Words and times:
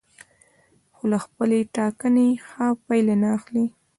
خو 0.95 1.03
له 1.11 1.17
خپلې 1.25 1.59
ټاکنې 1.75 2.29
ښه 2.47 2.65
پایله 2.85 3.15
نه 3.23 3.29
اخلي. 3.37 3.65